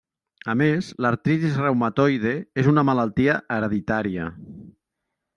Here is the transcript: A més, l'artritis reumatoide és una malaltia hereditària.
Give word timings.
A 0.51 0.53
més, 0.59 0.87
l'artritis 1.05 1.59
reumatoide 1.63 2.31
és 2.61 2.69
una 2.71 2.85
malaltia 2.89 3.35
hereditària. 3.57 4.25